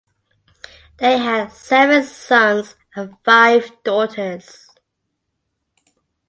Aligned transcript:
They 0.97 1.19
had 1.19 1.51
seven 1.53 2.01
sons 2.05 2.73
and 2.95 3.15
five 3.23 3.71
daughters. 3.83 4.65